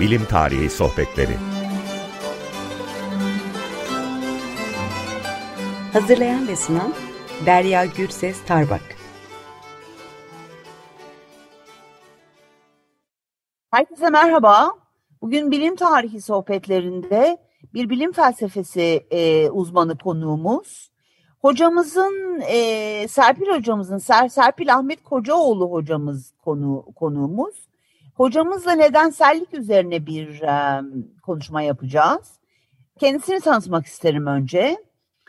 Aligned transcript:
Bilim 0.00 0.24
Tarihi 0.24 0.70
Sohbetleri 0.70 1.36
Hazırlayan 5.92 6.48
ve 6.48 6.56
sunan 6.56 6.94
Derya 7.46 7.84
Gürses 7.84 8.44
Tarbak 8.46 8.80
Herkese 13.70 14.10
merhaba. 14.10 14.72
Bugün 15.22 15.50
bilim 15.50 15.76
tarihi 15.76 16.20
sohbetlerinde 16.20 17.38
bir 17.74 17.90
bilim 17.90 18.12
felsefesi 18.12 19.06
e, 19.10 19.50
uzmanı 19.50 19.98
konuğumuz. 19.98 20.90
Hocamızın, 21.40 22.40
e, 22.40 23.08
Serpil 23.08 23.46
hocamızın, 23.46 23.98
Ser, 23.98 24.28
Serpil 24.28 24.74
Ahmet 24.74 25.02
Kocaoğlu 25.02 25.70
hocamız 25.70 26.32
konu, 26.44 26.84
konuğumuz. 26.96 27.67
Hocamızla 28.18 28.72
nedensellik 28.72 29.54
üzerine 29.54 30.06
bir 30.06 30.42
e, 30.42 30.82
konuşma 31.22 31.62
yapacağız. 31.62 32.40
Kendisini 33.00 33.40
tanıtmak 33.40 33.86
isterim 33.86 34.26
önce. 34.26 34.76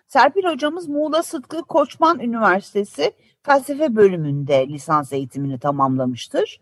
Serpil 0.08 0.44
hocamız 0.44 0.88
Muğla 0.88 1.24
Sıtkı 1.24 1.62
Koçman 1.62 2.20
Üniversitesi 2.20 3.12
felsefe 3.44 3.96
bölümünde 3.96 4.68
lisans 4.68 5.14
eğitimini 5.14 5.60
tamamlamıştır. 5.60 6.62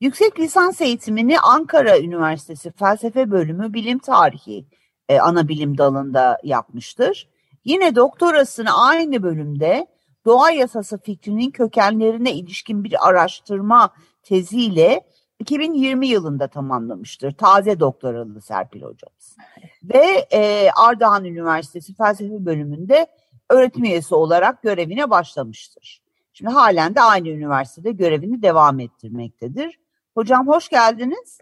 Yüksek 0.00 0.40
lisans 0.40 0.80
eğitimini 0.80 1.40
Ankara 1.40 1.98
Üniversitesi 1.98 2.70
Felsefe 2.70 3.30
Bölümü 3.30 3.72
Bilim 3.72 3.98
Tarihi 3.98 4.66
e, 5.08 5.18
ana 5.18 5.48
bilim 5.48 5.78
dalında 5.78 6.38
yapmıştır. 6.42 7.28
Yine 7.64 7.94
doktorasını 7.94 8.78
aynı 8.86 9.22
bölümde 9.22 9.86
doğa 10.24 10.50
yasası 10.50 10.98
fikrinin 10.98 11.50
kökenlerine 11.50 12.32
ilişkin 12.32 12.84
bir 12.84 13.08
araştırma 13.08 13.90
teziyle 14.22 15.02
2020 15.40 16.06
yılında 16.06 16.48
tamamlamıştır. 16.48 17.32
Taze 17.32 17.80
doktoralı 17.80 18.40
Serpil 18.40 18.82
hocamız. 18.82 19.36
Ve 19.82 20.26
e, 20.32 20.70
Ardahan 20.70 21.24
Üniversitesi 21.24 21.94
Felsefe 21.94 22.46
Bölümünde 22.46 23.06
öğretim 23.50 23.84
üyesi 23.84 24.14
olarak 24.14 24.62
görevine 24.62 25.10
başlamıştır. 25.10 26.02
Şimdi 26.32 26.52
halen 26.52 26.94
de 26.94 27.00
aynı 27.00 27.28
üniversitede 27.28 27.92
görevini 27.92 28.42
devam 28.42 28.80
ettirmektedir. 28.80 29.78
Hocam 30.14 30.48
hoş 30.48 30.68
geldiniz. 30.68 31.38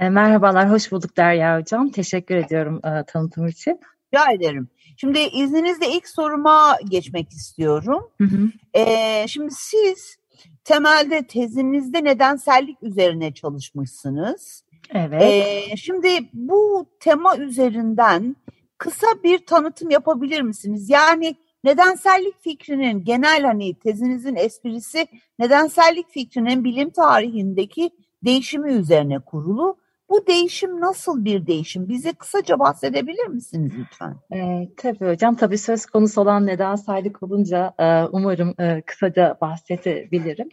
E, 0.00 0.08
merhabalar, 0.08 0.70
hoş 0.70 0.92
bulduk 0.92 1.16
Derya 1.16 1.58
Hocam. 1.58 1.90
Teşekkür 1.90 2.34
ediyorum 2.34 2.80
e, 2.84 3.04
tanıtım 3.06 3.46
için. 3.46 3.80
Rica 4.14 4.32
ederim. 4.32 4.68
Şimdi 4.96 5.18
izninizle 5.18 5.88
ilk 5.88 6.08
soruma 6.08 6.76
geçmek 6.88 7.30
istiyorum. 7.30 8.10
Hı 8.18 8.24
hı. 8.24 8.50
E, 8.74 9.28
şimdi 9.28 9.50
siz 9.54 10.16
temelde 10.64 11.26
tezinizde 11.26 12.04
nedensellik 12.04 12.82
üzerine 12.82 13.34
çalışmışsınız. 13.34 14.64
Evet. 14.94 15.22
E, 15.22 15.76
şimdi 15.76 16.08
bu 16.32 16.86
tema 17.00 17.36
üzerinden 17.36 18.36
kısa 18.78 19.06
bir 19.24 19.46
tanıtım 19.46 19.90
yapabilir 19.90 20.40
misiniz? 20.40 20.90
Yani 20.90 21.36
nedensellik 21.64 22.42
fikrinin 22.42 23.04
genel 23.04 23.42
hani 23.42 23.74
tezinizin 23.74 24.36
esprisi 24.36 25.06
nedensellik 25.38 26.10
fikrinin 26.10 26.64
bilim 26.64 26.90
tarihindeki 26.90 27.90
değişimi 28.24 28.72
üzerine 28.72 29.18
kurulu. 29.18 29.76
Bu 30.10 30.26
değişim 30.26 30.80
nasıl 30.80 31.24
bir 31.24 31.46
değişim? 31.46 31.88
Bize 31.88 32.12
kısaca 32.12 32.58
bahsedebilir 32.58 33.26
misiniz 33.26 33.72
lütfen? 33.78 34.16
E, 34.32 34.68
tabii 34.76 35.12
hocam. 35.12 35.36
Tabii 35.36 35.58
söz 35.58 35.86
konusu 35.86 36.20
olan 36.20 36.46
nedensellik 36.46 37.22
olunca 37.22 37.74
e, 37.78 38.04
umarım 38.04 38.54
e, 38.60 38.82
kısaca 38.86 39.38
bahsedebilirim. 39.40 40.48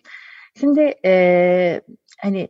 Şimdi 0.60 0.94
e, 1.06 1.82
hani 2.22 2.50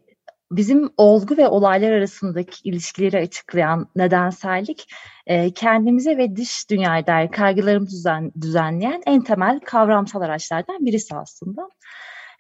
bizim 0.52 0.90
olgu 0.98 1.38
ve 1.38 1.48
olaylar 1.48 1.92
arasındaki 1.92 2.70
ilişkileri 2.70 3.18
açıklayan 3.18 3.88
nedensellik 3.96 4.94
e, 5.28 5.54
kendimize 5.54 6.18
ve 6.18 6.36
dış 6.36 6.70
dünyaya 6.70 7.08
dair 7.08 7.32
kaygılarımızı 7.32 7.96
düzen, 7.96 8.32
düzenleyen 8.42 9.02
en 9.06 9.24
temel 9.24 9.60
kavramsal 9.60 10.22
araçlardan 10.22 10.86
birisi 10.86 11.16
aslında. 11.16 11.70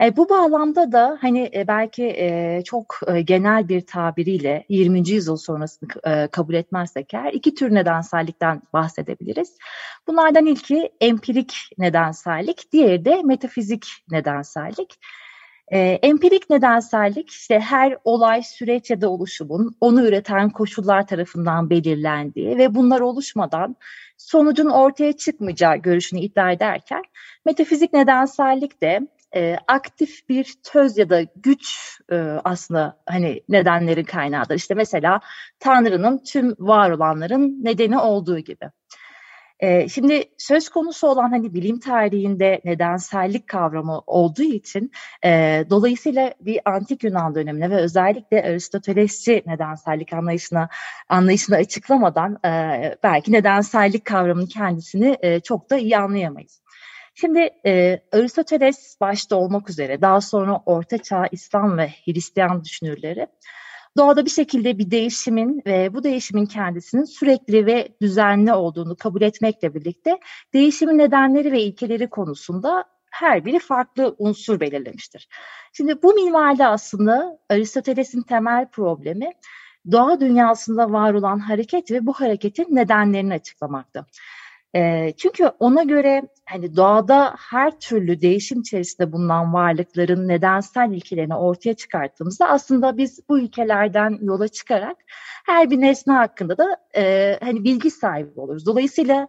E, 0.02 0.18
bu 0.18 0.30
bağlamda 0.30 0.92
da 0.92 1.18
hani 1.22 1.52
e, 1.54 1.68
belki 1.68 2.04
e, 2.04 2.62
çok 2.66 3.00
e, 3.08 3.22
genel 3.22 3.70
bir 3.70 3.82
tabiriyle 3.82 4.66
20. 4.70 5.10
yüzyıl 5.10 5.38
sonrasını 5.38 5.90
e, 6.04 6.28
kabul 6.28 6.54
etmezsek 6.54 7.14
eğer 7.14 7.34
iki 7.34 7.56
tür 7.56 7.74
nedensellikten 7.74 8.62
bahsedebiliriz. 8.74 9.58
Bunlardan 10.08 10.46
ilki 10.46 10.92
empirik 11.02 11.54
nedensellik, 11.78 12.72
diğeri 12.72 13.06
de 13.06 13.22
metafizik 13.24 13.88
nedensellik. 14.12 15.00
E, 15.72 15.80
empirik 15.80 16.50
nedensellik 16.50 17.30
işte 17.30 17.60
her 17.60 17.98
olay, 18.04 18.44
süreç 18.44 18.90
ya 18.90 19.02
da 19.02 19.10
oluşumun 19.10 19.76
onu 19.82 20.08
üreten 20.08 20.50
koşullar 20.50 21.08
tarafından 21.08 21.70
belirlendiği 21.70 22.58
ve 22.58 22.76
bunlar 22.76 23.00
oluşmadan 23.00 23.76
sonucun 24.18 24.70
ortaya 24.70 25.14
çıkmayacağı 25.14 25.78
görüşünü 25.78 26.20
iddia 26.20 26.52
ederken 26.52 27.02
metafizik 27.46 27.94
nedensellik 27.94 28.82
de 28.82 29.08
e, 29.36 29.58
aktif 29.68 30.30
bir 30.30 30.56
töz 30.64 30.98
ya 30.98 31.10
da 31.10 31.24
güç 31.36 31.98
e, 32.12 32.16
aslında 32.44 33.00
hani 33.06 33.44
nedenlerin 33.50 34.04
kaynağıdır. 34.04 34.56
İşte 34.56 34.74
mesela 34.74 35.20
Tanrı'nın 35.60 36.24
tüm 36.24 36.56
var 36.60 36.92
olanların 36.92 37.64
nedeni 37.64 38.00
olduğu 38.00 38.40
gibi. 38.40 38.70
E, 39.60 39.90
şimdi 39.90 40.24
söz 40.38 40.70
konusu 40.70 41.08
olan 41.08 41.30
hani 41.30 41.54
bilim 41.54 41.80
tarihinde 41.80 42.62
nedensellik 42.66 43.48
kavramı 43.48 44.02
olduğu 44.08 44.44
için 44.44 44.92
e, 45.26 45.64
dolayısıyla 45.70 46.34
bir 46.42 46.60
antik 46.66 47.04
Yunan 47.04 47.36
dönemine 47.36 47.70
ve 47.70 47.76
özellikle 47.76 48.44
Aristotelesçi 48.44 49.44
nedensellik 49.46 50.14
anlayışına 50.14 50.70
anlayışını 51.10 51.56
açıklamadan 51.56 52.38
e, 52.46 52.96
belki 53.04 53.32
nedensellik 53.32 54.06
kavramının 54.06 54.46
kendisini 54.46 55.18
e, 55.22 55.40
çok 55.40 55.70
da 55.70 55.78
iyi 55.78 55.98
anlayamayız. 55.98 56.62
Şimdi 57.20 57.50
e, 57.66 58.00
Aristoteles 58.12 58.98
başta 59.02 59.36
olmak 59.36 59.70
üzere 59.70 60.02
daha 60.02 60.22
sonra 60.22 60.62
Orta 60.66 60.98
Çağ 60.98 61.28
İslam 61.32 61.78
ve 61.78 61.90
Hristiyan 62.06 62.64
düşünürleri 62.64 63.28
doğada 63.98 64.26
bir 64.26 64.30
şekilde 64.30 64.78
bir 64.78 64.92
değişimin 64.92 65.62
ve 65.66 65.94
bu 65.94 66.04
değişimin 66.04 66.46
kendisinin 66.46 67.04
sürekli 67.04 67.66
ve 67.66 67.90
düzenli 68.02 68.54
olduğunu 68.54 68.96
kabul 68.96 69.22
etmekle 69.22 69.74
birlikte 69.74 70.20
değişimin 70.54 70.98
nedenleri 70.98 71.52
ve 71.52 71.62
ilkeleri 71.62 72.10
konusunda 72.10 72.84
her 73.12 73.46
biri 73.46 73.60
farklı 73.60 74.16
unsur 74.18 74.60
belirlemiştir. 74.60 75.28
Şimdi 75.74 76.02
bu 76.04 76.14
minvalde 76.14 76.68
aslında 76.68 77.40
Aristoteles'in 77.50 78.22
temel 78.22 78.68
problemi 78.68 79.32
doğa 79.92 80.20
dünyasında 80.20 80.92
var 80.92 81.14
olan 81.14 81.40
hareket 81.40 81.92
ve 81.92 82.06
bu 82.06 82.14
hareketin 82.14 82.76
nedenlerini 82.76 83.34
açıklamakta. 83.34 84.06
E, 84.76 85.14
çünkü 85.18 85.52
ona 85.60 85.84
göre 85.84 86.22
hani 86.50 86.76
doğada 86.76 87.36
her 87.38 87.80
türlü 87.80 88.22
değişim 88.22 88.60
içerisinde 88.60 89.12
bulunan 89.12 89.54
varlıkların 89.54 90.28
nedensel 90.28 90.92
ilkelerini 90.92 91.36
ortaya 91.36 91.74
çıkarttığımızda 91.74 92.50
aslında 92.50 92.98
biz 92.98 93.20
bu 93.30 93.40
ilkelerden 93.40 94.20
yola 94.22 94.48
çıkarak 94.48 94.98
her 95.46 95.70
bir 95.70 95.82
nesne 95.82 96.14
hakkında 96.14 96.58
da 96.58 96.78
e, 96.96 97.38
hani 97.42 97.64
bilgi 97.64 97.92
sahibi 97.92 98.40
oluruz. 98.40 98.66
Dolayısıyla 98.66 99.28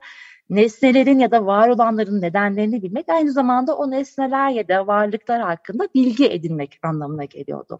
nesnelerin 0.50 1.18
ya 1.18 1.30
da 1.30 1.46
var 1.46 1.68
olanların 1.68 2.20
nedenlerini 2.20 2.82
bilmek 2.82 3.08
aynı 3.08 3.32
zamanda 3.32 3.76
o 3.76 3.90
nesneler 3.90 4.50
ya 4.50 4.68
da 4.68 4.86
varlıklar 4.86 5.40
hakkında 5.40 5.88
bilgi 5.94 6.26
edinmek 6.26 6.78
anlamına 6.82 7.24
geliyordu. 7.24 7.78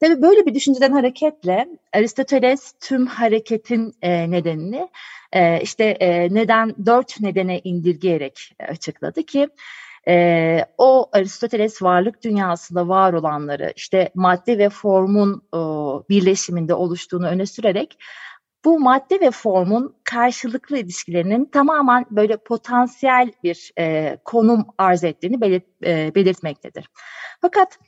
Tabii 0.00 0.22
böyle 0.22 0.46
bir 0.46 0.54
düşünceden 0.54 0.92
hareketle 0.92 1.68
Aristoteles 1.94 2.72
tüm 2.80 3.06
hareketin 3.06 3.94
e, 4.02 4.30
nedenini 4.30 4.88
e, 5.32 5.60
işte 5.60 5.84
e, 5.84 6.34
neden 6.34 6.86
dört 6.86 7.20
nedene 7.20 7.60
indirgeyerek 7.60 8.52
açıkladı 8.68 9.22
ki 9.22 9.48
e, 10.08 10.64
o 10.78 11.08
Aristoteles 11.12 11.82
varlık 11.82 12.24
dünyasında 12.24 12.88
var 12.88 13.12
olanları 13.12 13.72
işte 13.76 14.10
madde 14.14 14.58
ve 14.58 14.68
formun 14.68 15.42
e, 15.54 15.58
birleşiminde 16.08 16.74
oluştuğunu 16.74 17.26
öne 17.26 17.46
sürerek 17.46 17.98
bu 18.64 18.80
madde 18.80 19.20
ve 19.20 19.30
formun 19.30 19.96
karşılıklı 20.04 20.78
ilişkilerinin 20.78 21.44
tamamen 21.44 22.06
böyle 22.10 22.36
potansiyel 22.36 23.32
bir 23.44 23.72
e, 23.78 24.16
konum 24.24 24.66
arz 24.78 25.04
ettiğini 25.04 25.40
belirt, 25.40 25.64
e, 25.84 26.14
belirtmektedir. 26.14 26.90
Fakat 27.40 27.78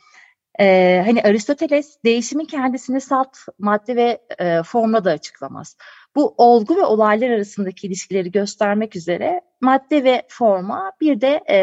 ee, 0.61 1.03
hani 1.07 1.23
Aristoteles 1.23 1.99
değişimin 2.05 2.45
kendisini 2.45 3.01
salt 3.01 3.37
madde 3.59 3.97
ve 3.97 4.21
e, 4.39 4.63
formla 4.63 5.05
da 5.05 5.11
açıklamaz. 5.11 5.77
Bu 6.17 6.35
olgu 6.39 6.77
ve 6.77 6.85
olaylar 6.85 7.31
arasındaki 7.31 7.87
ilişkileri 7.87 8.31
göstermek 8.31 8.97
üzere 8.97 9.41
madde 9.61 10.05
ve 10.05 10.23
forma 10.29 10.93
bir 11.01 11.21
de 11.21 11.41
e, 11.51 11.59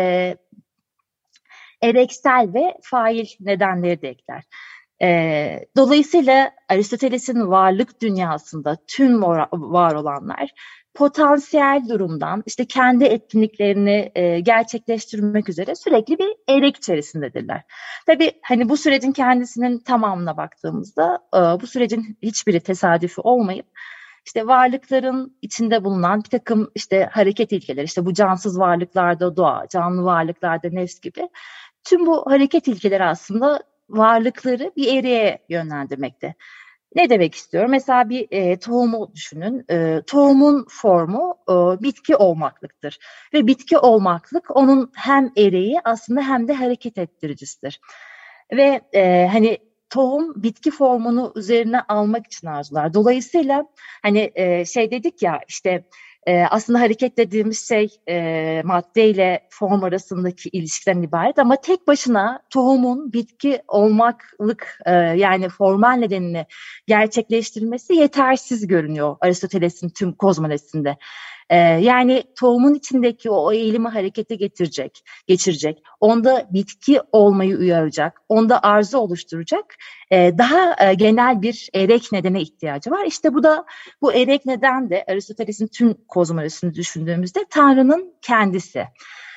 ereksel 1.82 2.50
ve 2.54 2.74
fail 2.82 3.26
nedenleri 3.40 4.02
de 4.02 4.10
ekler. 4.10 4.44
E, 5.02 5.60
dolayısıyla 5.78 6.52
Aristoteles'in 6.70 7.48
varlık 7.48 8.02
dünyasında 8.02 8.78
tüm 8.88 9.22
var 9.52 9.94
olanlar 9.94 10.50
potansiyel 10.96 11.84
durumdan 11.90 12.44
işte 12.46 12.66
kendi 12.66 13.04
etkinliklerini 13.04 14.12
e, 14.16 14.40
gerçekleştirmek 14.40 15.50
üzere 15.50 15.76
sürekli 15.76 16.20
bir 16.20 16.30
eylek 16.48 16.78
içerisindedirler. 16.78 17.62
Tabii 18.06 18.32
hani 18.42 18.70
bu 18.70 18.78
sürecin 18.78 19.12
kendisinin 19.12 19.80
tamamına 19.80 20.38
baktığımızda 20.38 21.20
e, 21.36 21.38
bu 21.38 21.68
sürecin 21.68 22.18
hiçbiri 22.22 22.60
tesadüfi 22.60 23.22
olmayıp 23.22 23.66
işte 24.26 24.48
varlıkların 24.48 25.38
içinde 25.42 25.84
bulunan 25.84 26.24
bir 26.24 26.30
takım 26.30 26.72
işte 26.76 27.10
hareket 27.12 27.52
ilkeleri, 27.52 27.86
işte 27.86 28.06
bu 28.06 28.14
cansız 28.14 28.60
varlıklarda 28.60 29.36
doğa, 29.36 29.68
canlı 29.70 30.04
varlıklarda 30.04 30.70
nefs 30.70 31.00
gibi 31.00 31.30
tüm 31.84 32.06
bu 32.06 32.32
hareket 32.32 32.68
ilkeleri 32.68 33.04
aslında 33.04 33.60
varlıkları 33.90 34.72
bir 34.78 34.98
ereğe 34.98 35.40
yönlendirmekte. 35.50 36.36
Ne 36.96 37.10
demek 37.10 37.36
istiyorum? 37.36 37.72
Mesela 37.72 38.10
bir 38.10 38.28
e, 38.32 38.60
tohumu 38.60 39.12
düşünün. 39.16 39.66
E, 39.72 40.02
tohumun 40.08 40.66
formu 40.70 41.38
e, 41.50 41.54
bitki 41.84 42.16
olmaklıktır. 42.16 43.00
Ve 43.34 43.48
bitki 43.48 43.78
olmaklık 43.78 44.56
onun 44.56 44.92
hem 44.96 45.32
ereği 45.38 45.80
aslında 45.84 46.22
hem 46.22 46.48
de 46.48 46.54
hareket 46.54 46.98
ettiricisidir. 46.98 47.80
Ve 48.52 48.82
e, 48.94 49.28
hani 49.32 49.58
tohum 49.90 50.44
bitki 50.44 50.72
formunu 50.72 51.34
üzerine 51.36 51.82
almak 51.82 52.26
için 52.26 52.48
arzular. 52.48 52.94
Dolayısıyla 52.94 53.66
hani 54.02 54.32
e, 54.36 54.66
şey 54.66 54.92
dedik 54.92 55.22
ya 55.22 55.40
işte 55.48 55.84
e, 56.26 56.44
aslında 56.44 56.80
hareket 56.80 57.18
dediğimiz 57.18 57.68
şey 57.68 57.88
e, 58.10 58.62
madde 58.66 59.10
ile 59.10 59.48
form 59.50 59.84
arasındaki 59.84 60.50
ilişkiden 60.50 61.02
ibaret 61.02 61.40
ama 61.40 61.56
tek 61.56 61.88
başına 61.88 62.40
tohumun 62.50 63.14
bitki 63.14 63.62
olmaklık 63.68 64.80
e, 64.86 64.92
yani 64.94 65.50
formal 65.50 65.94
nedenini 65.94 66.46
gerçekleştirmesi 66.88 67.94
yetersiz 67.94 68.68
görünüyor 68.68 69.18
Aristoteles'in 69.22 69.90
tüm 69.90 70.14
kozmolojisinde. 70.14 70.98
Ee, 71.50 71.58
yani 71.58 72.24
tohumun 72.40 72.74
içindeki 72.74 73.30
o 73.30 73.52
eğilimi 73.52 73.88
harekete 73.88 74.36
getirecek, 74.36 75.04
geçirecek, 75.28 75.84
onda 76.00 76.48
bitki 76.52 77.02
olmayı 77.12 77.58
uyaracak, 77.58 78.22
onda 78.30 78.64
arzu 78.64 78.98
oluşturacak 78.98 79.76
e, 80.12 80.38
daha 80.38 80.90
e, 80.90 80.94
genel 80.94 81.42
bir 81.42 81.70
erek 81.74 82.12
nedene 82.12 82.42
ihtiyacı 82.42 82.92
var. 82.92 83.06
İşte 83.06 83.34
bu 83.34 83.44
da 83.44 83.66
bu 84.02 84.14
erek 84.14 84.46
neden 84.46 84.90
de 84.90 85.06
Aristoteles'in 85.08 85.68
tüm 85.68 85.94
kozmolojisini 86.08 86.74
düşündüğümüzde 86.74 87.40
Tanrı'nın 87.50 88.14
kendisi. 88.22 88.86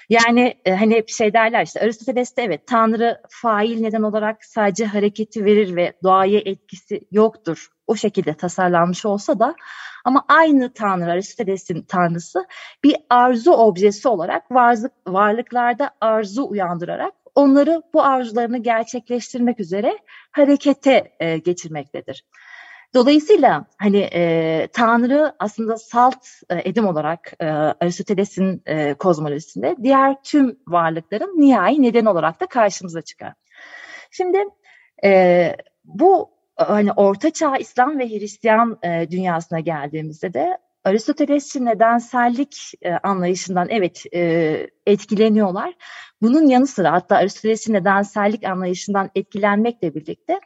Yani 0.08 0.54
e, 0.64 0.74
hani 0.74 0.94
hep 0.94 1.08
şey 1.08 1.32
derler 1.32 1.64
işte 1.64 1.80
Aristoteles'te 1.80 2.42
evet 2.42 2.66
Tanrı 2.66 3.22
fail 3.28 3.80
neden 3.80 4.02
olarak 4.02 4.44
sadece 4.44 4.84
hareketi 4.84 5.44
verir 5.44 5.76
ve 5.76 5.92
doğaya 6.02 6.38
etkisi 6.44 7.00
yoktur. 7.10 7.68
O 7.88 7.96
şekilde 7.96 8.34
tasarlanmış 8.34 9.06
olsa 9.06 9.38
da 9.38 9.54
ama 10.04 10.24
aynı 10.28 10.72
Tanrı 10.72 11.10
Aristoteles'in 11.10 11.82
Tanrısı 11.82 12.46
bir 12.84 12.96
arzu 13.10 13.52
objesi 13.52 14.08
olarak 14.08 14.50
varlık, 14.50 14.92
varlıklarda 15.06 15.90
arzu 16.00 16.48
uyandırarak 16.48 17.12
onları 17.34 17.82
bu 17.94 18.02
arzularını 18.02 18.58
gerçekleştirmek 18.58 19.60
üzere 19.60 19.98
harekete 20.32 21.12
e, 21.20 21.38
geçirmektedir. 21.38 22.24
Dolayısıyla 22.94 23.66
hani 23.78 23.98
e, 23.98 24.68
Tanrı 24.72 25.34
aslında 25.38 25.76
salt 25.76 26.26
e, 26.50 26.68
edim 26.68 26.86
olarak 26.86 27.32
e, 27.40 27.46
Aristoteles'in 27.50 28.62
e, 28.66 28.94
kozmolojisinde 28.94 29.76
diğer 29.82 30.22
tüm 30.22 30.58
varlıkların 30.66 31.40
nihai 31.40 31.82
neden 31.82 32.04
olarak 32.04 32.40
da 32.40 32.46
karşımıza 32.46 33.02
çıkar. 33.02 33.32
Şimdi 34.10 34.44
e, 35.04 35.56
bu 35.84 36.37
hani 36.58 36.92
Orta 36.92 37.30
Çağ 37.30 37.56
İslam 37.56 37.98
ve 37.98 38.08
Hristiyan 38.08 38.78
e, 38.82 39.10
dünyasına 39.10 39.60
geldiğimizde 39.60 40.34
de 40.34 40.58
Aristotelesçi 40.84 41.64
nedensellik 41.64 42.72
e, 42.82 42.92
anlayışından 42.92 43.68
evet 43.70 44.04
e, 44.14 44.66
etkileniyorlar. 44.86 45.74
Bunun 46.22 46.46
yanı 46.46 46.66
sıra 46.66 46.92
hatta 46.92 47.16
Aristotelesçi 47.16 47.72
nedensellik 47.72 48.44
anlayışından 48.44 49.10
etkilenmekle 49.14 49.94
birlikte 49.94 50.40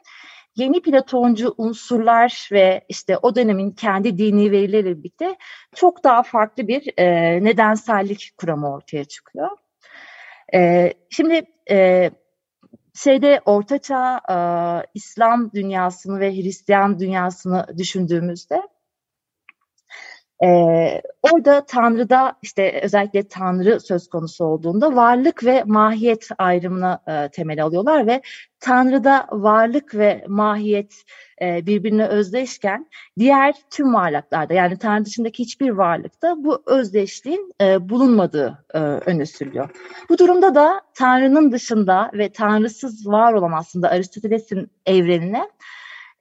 yeni 0.55 0.81
Platoncu 0.81 1.55
unsurlar 1.57 2.49
ve 2.51 2.81
işte 2.89 3.17
o 3.17 3.35
dönemin 3.35 3.71
kendi 3.71 4.17
dini 4.17 4.51
verileriyle 4.51 4.97
birlikte 4.97 5.35
çok 5.75 6.03
daha 6.03 6.23
farklı 6.23 6.67
bir 6.67 6.93
e, 6.97 7.05
nedensellik 7.43 8.33
kuramı 8.37 8.73
ortaya 8.73 9.05
çıkıyor. 9.05 9.49
E, 10.53 10.93
şimdi 11.09 11.45
e, 11.69 12.09
şeyde 12.93 13.41
Ortaçağ 13.45 14.19
e, 14.29 14.37
İslam 14.93 15.51
dünyasını 15.51 16.19
ve 16.19 16.31
Hristiyan 16.35 16.99
dünyasını 16.99 17.65
düşündüğümüzde 17.77 18.61
ee, 20.43 21.01
orada 21.21 21.65
Tanrı'da 21.65 22.33
işte 22.41 22.81
özellikle 22.83 23.27
Tanrı 23.27 23.79
söz 23.79 24.07
konusu 24.09 24.45
olduğunda 24.45 24.95
varlık 24.95 25.43
ve 25.43 25.63
mahiyet 25.65 26.29
ayrımına 26.37 26.99
e, 27.07 27.29
temel 27.29 27.63
alıyorlar 27.63 28.07
ve 28.07 28.21
Tanrı'da 28.59 29.27
varlık 29.31 29.95
ve 29.95 30.25
mahiyet 30.27 30.93
e, 31.41 31.65
birbirine 31.65 32.07
özdeşken 32.07 32.89
diğer 33.19 33.55
tüm 33.69 33.93
varlıklarda 33.93 34.53
yani 34.53 34.77
Tanrı 34.77 35.05
dışındaki 35.05 35.43
hiçbir 35.43 35.69
varlıkta 35.69 36.35
bu 36.37 36.63
özdeşliğin 36.65 37.53
e, 37.61 37.89
bulunmadığı 37.89 38.65
e, 38.73 38.79
öne 38.79 39.25
sürülüyor. 39.25 39.69
Bu 40.09 40.17
durumda 40.17 40.55
da 40.55 40.81
Tanrı'nın 40.93 41.51
dışında 41.51 42.11
ve 42.13 42.31
Tanrısız 42.31 43.07
var 43.07 43.33
olan 43.33 43.51
aslında 43.51 43.89
Aristoteles'in 43.89 44.71
evrenine 44.85 45.49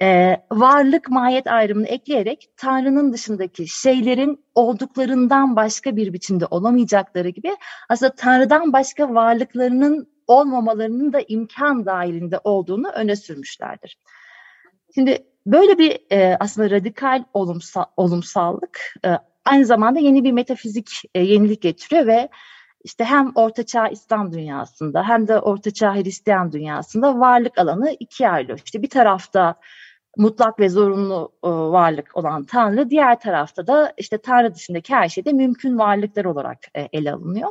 e, 0.02 0.36
varlık 0.52 1.10
mahiyet 1.10 1.46
ayrımını 1.46 1.86
ekleyerek 1.86 2.50
Tanrı'nın 2.56 3.12
dışındaki 3.12 3.68
şeylerin 3.68 4.44
olduklarından 4.54 5.56
başka 5.56 5.96
bir 5.96 6.12
biçimde 6.12 6.46
olamayacakları 6.46 7.28
gibi 7.28 7.56
aslında 7.88 8.14
Tanrı'dan 8.14 8.72
başka 8.72 9.14
varlıklarının 9.14 10.08
olmamalarının 10.26 11.12
da 11.12 11.20
imkan 11.28 11.86
dahilinde 11.86 12.40
olduğunu 12.44 12.88
öne 12.88 13.16
sürmüşlerdir. 13.16 13.98
Şimdi 14.94 15.26
böyle 15.46 15.78
bir 15.78 15.98
e, 16.12 16.36
aslında 16.40 16.70
radikal 16.70 17.24
olumsal, 17.34 17.84
olumsallık 17.96 18.94
e, 19.04 19.08
aynı 19.44 19.66
zamanda 19.66 19.98
yeni 20.00 20.24
bir 20.24 20.32
metafizik 20.32 20.90
e, 21.14 21.20
yenilik 21.20 21.62
getiriyor 21.62 22.06
ve 22.06 22.28
işte 22.84 23.04
hem 23.04 23.32
Ortaçağ 23.34 23.88
İslam 23.88 24.32
dünyasında 24.32 25.08
hem 25.08 25.28
de 25.28 25.38
Ortaçağ 25.38 25.94
Hristiyan 25.94 26.52
dünyasında 26.52 27.20
varlık 27.20 27.58
alanı 27.58 27.96
ikiye 28.00 28.30
ayrılıyor. 28.30 28.60
İşte 28.64 28.82
bir 28.82 28.90
tarafta 28.90 29.54
mutlak 30.16 30.60
ve 30.60 30.68
zorunlu 30.68 31.32
e, 31.44 31.48
varlık 31.48 32.16
olan 32.16 32.44
Tanrı, 32.44 32.90
diğer 32.90 33.20
tarafta 33.20 33.66
da 33.66 33.92
işte 33.98 34.18
Tanrı 34.18 34.54
dışındaki 34.54 34.94
her 34.94 35.08
şeyde 35.08 35.32
mümkün 35.32 35.78
varlıklar 35.78 36.24
olarak 36.24 36.58
e, 36.74 36.88
ele 36.92 37.12
alınıyor. 37.12 37.50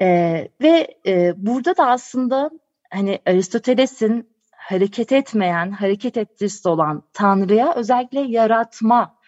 E, 0.00 0.48
ve 0.60 0.96
burada 1.36 1.76
da 1.76 1.86
aslında 1.90 2.50
hani 2.90 3.18
Aristoteles'in 3.26 4.30
hareket 4.52 5.12
etmeyen, 5.12 5.70
hareket 5.70 6.16
ettirisi 6.16 6.68
olan 6.68 7.02
Tanrı'ya 7.12 7.74
özellikle 7.74 8.20
yaratma 8.20 9.20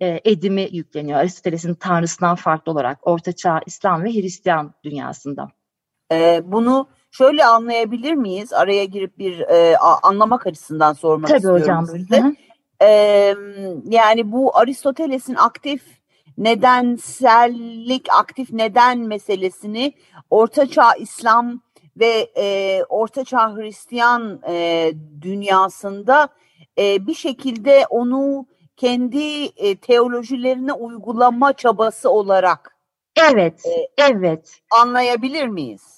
edimi 0.00 0.68
yükleniyor. 0.72 1.18
Aristoteles'in 1.18 1.74
Tanrısından 1.74 2.34
farklı 2.34 2.72
olarak 2.72 3.06
Ortaçağ 3.06 3.60
İslam 3.66 4.04
ve 4.04 4.12
Hristiyan 4.12 4.74
dünyasında. 4.84 5.48
Bunu 6.42 6.88
şöyle 7.14 7.44
anlayabilir 7.44 8.14
miyiz? 8.14 8.52
Araya 8.52 8.84
girip 8.84 9.18
bir 9.18 9.40
e, 9.40 9.76
anlamak 9.78 10.46
açısından 10.46 10.92
sormak 10.92 11.28
Tabii 11.28 11.36
istiyorum 11.36 11.62
hocam, 11.62 11.86
size. 11.86 12.36
E, 12.82 12.88
yani 13.84 14.32
bu 14.32 14.56
Aristoteles'in 14.56 15.34
aktif 15.34 15.82
nedensellik, 16.38 18.06
aktif 18.12 18.52
neden 18.52 18.98
meselesini 18.98 19.92
Ortaçağ 20.30 20.94
İslam 20.94 21.60
ve 21.96 22.30
e, 22.36 22.80
Ortaçağ 22.88 23.56
Hristiyan 23.56 24.40
e, 24.48 24.90
dünyasında 25.20 26.28
e, 26.78 27.06
bir 27.06 27.14
şekilde 27.14 27.86
onu 27.90 28.46
kendi 28.76 29.44
e, 29.44 29.76
teolojilerine 29.76 30.72
uygulama 30.72 31.52
çabası 31.52 32.10
olarak 32.10 32.74
Evet, 33.32 33.66
e, 33.66 33.88
evet. 33.98 34.60
Anlayabilir 34.80 35.46
miyiz? 35.46 35.93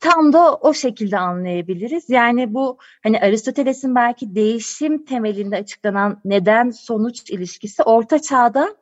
Tam 0.00 0.32
da 0.32 0.54
o 0.54 0.74
şekilde 0.74 1.18
anlayabiliriz. 1.18 2.10
Yani 2.10 2.54
bu 2.54 2.78
hani 3.02 3.20
Aristoteles'in 3.20 3.94
belki 3.94 4.34
değişim 4.34 5.04
temelinde 5.04 5.56
açıklanan 5.56 6.20
neden 6.24 6.70
sonuç 6.70 7.30
ilişkisi 7.30 7.82
orta 7.82 8.22
çağda 8.22 8.76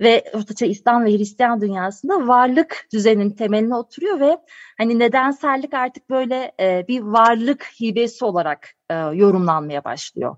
ve 0.00 0.24
ortaçağ 0.34 0.66
İslam 0.66 1.04
ve 1.04 1.10
Hristiyan 1.10 1.60
dünyasında 1.60 2.28
varlık 2.28 2.86
düzeninin 2.92 3.30
temeline 3.30 3.76
oturuyor 3.76 4.20
ve 4.20 4.38
hani 4.78 4.98
nedensellik 4.98 5.74
artık 5.74 6.10
böyle 6.10 6.52
e, 6.60 6.84
bir 6.88 7.00
varlık 7.00 7.64
hibesi 7.80 8.24
olarak 8.24 8.70
e, 8.90 8.94
yorumlanmaya 8.94 9.84
başlıyor. 9.84 10.36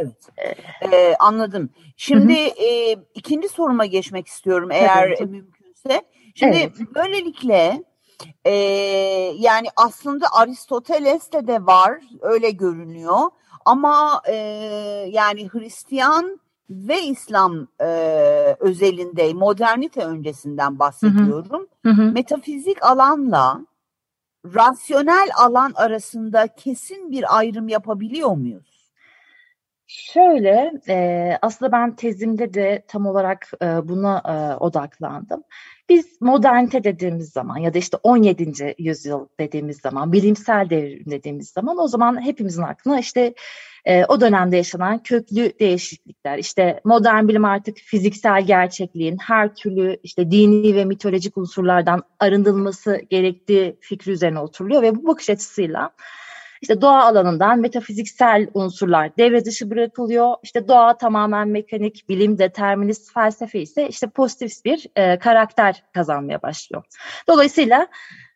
Evet, 0.00 0.28
ee, 0.92 1.14
anladım. 1.18 1.70
Şimdi 1.96 2.32
E, 2.32 2.96
ikinci 3.14 3.48
soruma 3.48 3.86
geçmek 3.86 4.26
istiyorum 4.26 4.70
eğer 4.72 5.16
Tabii. 5.18 5.30
mümkünse. 5.30 6.02
Şimdi 6.34 6.56
evet. 6.56 6.72
böylelikle 6.94 7.82
e, 8.44 8.52
yani 9.38 9.68
aslında 9.76 10.26
Aristoteles'te 10.32 11.46
de 11.46 11.66
var 11.66 12.00
öyle 12.20 12.50
görünüyor 12.50 13.30
ama 13.64 14.22
e, 14.28 14.34
yani 15.08 15.48
Hristiyan 15.48 16.40
ve 16.70 17.02
İslam 17.02 17.68
e, 17.80 17.86
özelinde 18.60 19.34
modernite 19.34 20.04
öncesinden 20.04 20.78
bahsediyorum. 20.78 21.66
Hı 21.84 21.90
hı. 21.90 22.02
Metafizik 22.12 22.82
alanla 22.82 23.60
rasyonel 24.54 25.28
alan 25.36 25.72
arasında 25.74 26.46
kesin 26.46 27.10
bir 27.10 27.38
ayrım 27.38 27.68
yapabiliyor 27.68 28.30
muyuz? 28.30 28.78
Şöyle, 29.86 30.72
e, 30.88 31.38
aslında 31.42 31.72
ben 31.72 31.96
tezimde 31.96 32.54
de 32.54 32.84
tam 32.88 33.06
olarak 33.06 33.50
e, 33.62 33.88
buna 33.88 34.22
e, 34.24 34.56
odaklandım. 34.56 35.42
Biz 35.88 36.20
modernite 36.20 36.84
dediğimiz 36.84 37.32
zaman 37.32 37.58
ya 37.58 37.74
da 37.74 37.78
işte 37.78 37.96
17. 38.02 38.74
yüzyıl 38.78 39.26
dediğimiz 39.40 39.80
zaman, 39.80 40.12
bilimsel 40.12 40.70
devrim 40.70 41.10
dediğimiz 41.10 41.48
zaman 41.48 41.78
o 41.78 41.88
zaman 41.88 42.24
hepimizin 42.24 42.62
aklına 42.62 43.00
işte 43.00 43.34
e, 43.84 44.04
o 44.04 44.20
dönemde 44.20 44.56
yaşanan 44.56 45.02
köklü 45.02 45.52
değişiklikler, 45.60 46.38
işte 46.38 46.80
modern 46.84 47.28
bilim 47.28 47.44
artık 47.44 47.76
fiziksel 47.76 48.46
gerçekliğin 48.46 49.18
her 49.18 49.54
türlü 49.54 50.00
işte 50.02 50.30
dini 50.30 50.74
ve 50.74 50.84
mitolojik 50.84 51.36
unsurlardan 51.38 52.02
arındırılması 52.20 53.00
gerektiği 53.10 53.76
fikri 53.80 54.12
üzerine 54.12 54.38
oturuluyor 54.40 54.82
ve 54.82 54.94
bu 54.94 55.06
bakış 55.06 55.30
açısıyla 55.30 55.90
işte 56.62 56.80
doğa 56.80 57.04
alanından 57.04 57.60
metafiziksel 57.60 58.48
unsurlar 58.54 59.16
devre 59.18 59.44
dışı 59.44 59.70
bırakılıyor. 59.70 60.34
İşte 60.42 60.68
doğa 60.68 60.96
tamamen 60.96 61.48
mekanik, 61.48 62.08
bilim, 62.08 62.38
determinist 62.38 63.14
felsefe 63.14 63.60
ise 63.60 63.88
işte 63.88 64.06
pozitif 64.06 64.64
bir 64.64 64.86
e, 64.96 65.18
karakter 65.18 65.82
kazanmaya 65.94 66.42
başlıyor. 66.42 66.84
Dolayısıyla 67.28 67.86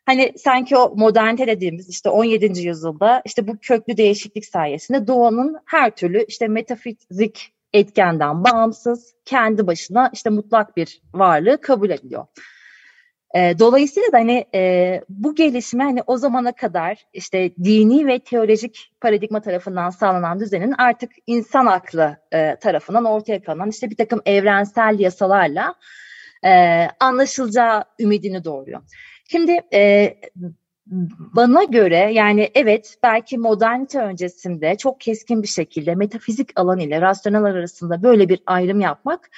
hani 0.05 0.33
sanki 0.37 0.77
o 0.77 0.95
modernite 0.95 1.47
dediğimiz 1.47 1.89
işte 1.89 2.09
17. 2.09 2.61
yüzyılda 2.61 3.21
işte 3.25 3.47
bu 3.47 3.57
köklü 3.61 3.97
değişiklik 3.97 4.45
sayesinde 4.45 5.07
doğanın 5.07 5.57
her 5.65 5.95
türlü 5.95 6.25
işte 6.27 6.47
metafizik 6.47 7.53
etkenden 7.73 8.43
bağımsız 8.43 9.15
kendi 9.25 9.67
başına 9.67 10.09
işte 10.13 10.29
mutlak 10.29 10.77
bir 10.77 11.01
varlığı 11.13 11.61
kabul 11.61 11.89
ediliyor. 11.89 12.25
E, 13.35 13.59
dolayısıyla 13.59 14.11
da 14.11 14.17
hani 14.17 14.45
e, 14.55 15.01
bu 15.09 15.35
gelişme 15.35 15.83
hani 15.83 16.01
o 16.07 16.17
zamana 16.17 16.51
kadar 16.51 17.05
işte 17.13 17.55
dini 17.63 18.07
ve 18.07 18.19
teolojik 18.19 18.91
paradigma 19.01 19.41
tarafından 19.41 19.89
sağlanan 19.89 20.39
düzenin 20.39 20.73
artık 20.77 21.11
insan 21.27 21.65
aklı 21.65 22.17
e, 22.31 22.55
tarafından 22.55 23.05
ortaya 23.05 23.43
konan 23.43 23.69
işte 23.69 23.89
bir 23.89 23.97
takım 23.97 24.21
evrensel 24.25 24.99
yasalarla 24.99 25.75
e, 26.45 26.87
anlaşılacağı 26.99 27.83
ümidini 27.99 28.43
doğuruyor. 28.43 28.81
Şimdi 29.31 29.59
e, 29.73 30.13
bana 31.35 31.63
göre 31.63 32.11
yani 32.13 32.51
evet 32.55 32.97
belki 33.03 33.37
modernite 33.37 33.99
öncesinde 33.99 34.77
çok 34.77 34.99
keskin 34.99 35.41
bir 35.41 35.47
şekilde 35.47 35.95
metafizik 35.95 36.59
alan 36.59 36.79
ile 36.79 37.01
rasyonel 37.01 37.43
arasında 37.43 38.03
böyle 38.03 38.29
bir 38.29 38.39
ayrım 38.45 38.81
yapmak 38.81 39.29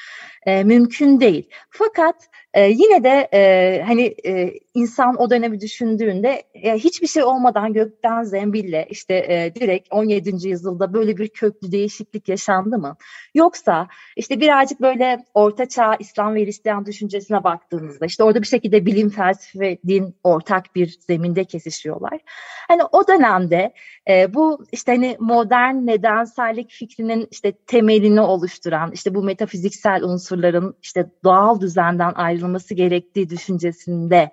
e, 0.46 0.64
mümkün 0.64 1.20
değil. 1.20 1.50
Fakat 1.70 2.16
e, 2.54 2.70
yine 2.70 3.04
de 3.04 3.30
e, 3.34 3.82
hani 3.88 4.16
e, 4.25 4.54
insan 4.74 5.22
o 5.22 5.30
dönemi 5.30 5.62
düşündüğünde 5.62 6.44
e, 6.54 6.74
hiçbir 6.74 7.08
şey 7.08 7.24
olmadan 7.24 7.74
gökten 7.74 8.24
zembille 8.24 8.88
işte 8.90 9.14
e, 9.14 9.56
direkt 9.56 9.88
17. 9.92 10.48
yüzyılda 10.48 10.94
böyle 10.94 11.18
bir 11.18 11.28
köklü 11.28 11.72
değişiklik 11.72 12.30
yaşandı 12.30 12.78
mı? 12.78 12.96
Yoksa 13.34 13.88
işte 14.16 14.40
birazcık 14.40 14.82
böyle 14.82 15.25
ortaçağ 15.34 15.96
İslam 15.96 16.36
ve 16.36 16.46
Hristiyan 16.46 16.86
düşüncesine 16.86 17.44
baktığınızda 17.44 18.06
işte 18.06 18.24
orada 18.24 18.42
bir 18.42 18.48
şekilde 18.48 18.86
bilim, 18.86 19.10
felsefe 19.10 19.78
din 19.88 20.16
ortak 20.24 20.75
bir 20.75 20.98
zeminde 21.08 21.44
kesişiyorlar. 21.44 22.20
Hani 22.68 22.82
o 22.92 23.08
dönemde 23.08 23.74
e, 24.10 24.34
bu 24.34 24.66
işte 24.72 24.92
hani 24.92 25.18
modern 25.20 25.75
nedensellik 25.75 26.72
fikrinin 26.72 27.28
işte 27.32 27.52
temelini 27.52 28.22
oluşturan 28.22 28.92
işte 28.92 29.16
bu 29.16 29.24
metafiziksel 29.24 30.04
unsurların 30.36 30.75
işte 30.82 31.10
doğal 31.24 31.62
düzenden 31.62 32.13
ayrılması 32.15 32.74
gerektiği 32.74 33.30
düşüncesinde 33.30 34.32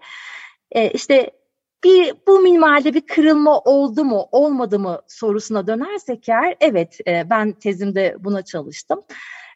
e, 0.71 0.91
işte 0.91 1.31
bir 1.85 2.15
bu 2.27 2.39
minvalde 2.39 2.95
bir 2.95 3.07
kırılma 3.07 3.59
oldu 3.59 4.05
mu 4.05 4.29
olmadı 4.33 4.79
mı 4.79 5.01
sorusuna 5.09 5.67
dönersek 5.67 6.29
eğer 6.29 6.57
evet 6.61 6.99
e, 7.07 7.31
ben 7.31 7.53
tezimde 7.53 8.17
buna 8.19 8.43
çalıştım. 8.43 9.03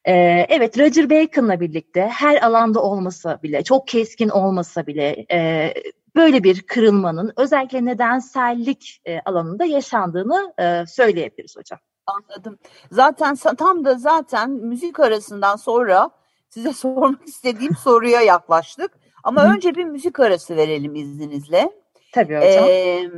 Ee, 0.08 0.46
evet 0.48 0.78
Roger 0.78 1.10
Bacon'la 1.10 1.60
birlikte 1.60 2.00
her 2.00 2.42
alanda 2.42 2.82
olmasa 2.82 3.42
bile 3.42 3.64
çok 3.64 3.88
keskin 3.88 4.28
olmasa 4.28 4.86
bile 4.86 5.26
e, 5.32 5.72
böyle 6.16 6.44
bir 6.44 6.62
kırılmanın 6.62 7.32
özellikle 7.36 7.84
nedensellik 7.84 9.00
e, 9.04 9.20
alanında 9.20 9.64
yaşandığını 9.64 10.54
e, 10.58 10.86
söyleyebiliriz 10.86 11.56
hocam. 11.56 11.78
Anladım. 12.06 12.58
Zaten 12.90 13.34
tam 13.34 13.84
da 13.84 13.94
zaten 13.94 14.50
müzik 14.50 15.00
arasından 15.00 15.56
sonra 15.56 16.10
size 16.56 16.72
sormak 16.72 17.28
istediğim 17.28 17.76
soruya 17.76 18.20
yaklaştık. 18.20 18.90
Ama 19.24 19.44
Hı. 19.44 19.54
önce 19.54 19.74
bir 19.74 19.84
müzik 19.84 20.20
arası 20.20 20.56
verelim 20.56 20.94
izninizle. 20.94 21.70
Tabii 22.12 22.36
hocam. 22.36 22.64
Ee, 22.68 23.10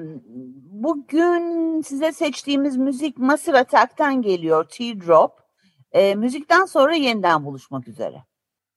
bugün 0.71 1.81
size 1.81 2.13
seçtiğimiz 2.13 2.77
müzik 2.77 3.19
Massive 3.19 3.59
Attack'ten 3.59 4.23
geliyor. 4.23 4.65
Teardrop. 4.65 5.33
Ee, 5.93 6.15
müzikten 6.15 6.65
sonra 6.65 6.95
yeniden 6.95 7.45
buluşmak 7.45 7.89
üzere. 7.89 8.25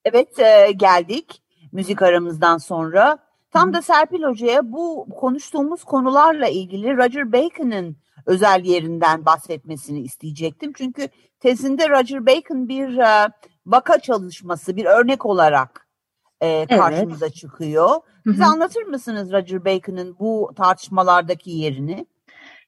Evet 0.05 0.39
e, 0.39 0.71
geldik 0.71 1.41
müzik 1.71 2.01
aramızdan 2.01 2.57
sonra. 2.57 3.17
Tam 3.51 3.73
da 3.73 3.81
Serpil 3.81 4.23
Hoca'ya 4.23 4.71
bu 4.71 5.07
konuştuğumuz 5.19 5.83
konularla 5.83 6.47
ilgili 6.47 6.97
Roger 6.97 7.31
Bacon'ın 7.31 7.97
özel 8.25 8.65
yerinden 8.65 9.25
bahsetmesini 9.25 9.99
isteyecektim. 9.99 10.73
Çünkü 10.73 11.07
tezinde 11.39 11.89
Roger 11.89 12.25
Bacon 12.25 12.69
bir 12.69 12.97
e, 12.97 13.29
vaka 13.65 13.99
çalışması, 13.99 14.75
bir 14.75 14.85
örnek 14.85 15.25
olarak 15.25 15.87
e, 16.41 16.65
karşımıza 16.65 17.25
evet. 17.25 17.35
çıkıyor. 17.35 17.89
Bize 18.25 18.45
anlatır 18.45 18.83
mısınız 18.83 19.31
Roger 19.31 19.65
Bacon'ın 19.65 20.15
bu 20.19 20.51
tartışmalardaki 20.57 21.51
yerini? 21.51 22.05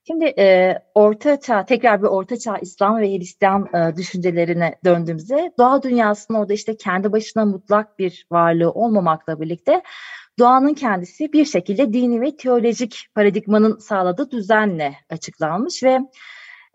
Şimdi 0.08 0.26
e, 0.26 0.78
Orta 0.96 1.40
Çağ, 1.40 1.66
tekrar 1.66 2.02
bir 2.02 2.08
Orta 2.08 2.40
Çağ 2.40 2.58
İslam 2.58 2.98
ve 2.98 3.18
Hristiyan 3.18 3.70
e, 3.74 3.96
düşüncelerine 3.96 4.76
döndüğümüzde 4.86 5.54
doğa 5.58 5.84
dünyasının 5.84 6.38
orada 6.38 6.54
işte 6.54 6.78
kendi 6.78 7.12
başına 7.12 7.46
mutlak 7.46 8.00
bir 8.00 8.28
varlığı 8.32 8.72
olmamakla 8.72 9.42
birlikte 9.42 9.82
doğanın 10.40 10.74
kendisi 10.74 11.34
bir 11.34 11.46
şekilde 11.46 11.94
dini 11.94 12.22
ve 12.22 12.36
teolojik 12.36 13.08
paradigmanın 13.16 13.78
sağladığı 13.78 14.32
düzenle 14.32 14.94
açıklanmış 15.10 15.84
ve 15.84 16.00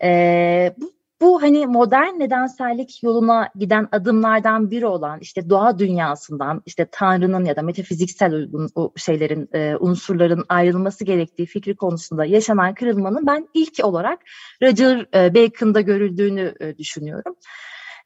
e, 0.03 0.75
bu 0.77 0.98
bu 1.21 1.43
hani 1.43 1.67
modern 1.67 2.19
nedensellik 2.19 3.03
yoluna 3.03 3.49
giden 3.57 3.89
adımlardan 3.93 4.71
biri 4.71 4.87
olan 4.87 5.19
işte 5.21 5.51
doğa 5.51 5.79
dünyasından 5.79 6.63
işte 6.67 6.89
Tanrı'nın 6.93 7.45
ya 7.45 7.57
da 7.57 7.63
metafiziksel 7.63 8.33
uygun 8.33 8.71
şeylerin 8.97 9.49
e, 9.55 9.77
unsurların 9.77 10.45
ayrılması 10.49 11.05
gerektiği 11.05 11.47
fikri 11.47 11.77
konusunda 11.77 12.25
yaşanan 12.25 12.75
kırılmanın 12.75 13.27
ben 13.27 13.49
ilk 13.55 13.85
olarak 13.85 14.19
Roger 14.63 15.07
e, 15.15 15.35
Bacon'da 15.35 15.81
görüldüğünü 15.81 16.55
e, 16.61 16.79
düşünüyorum. 16.79 17.37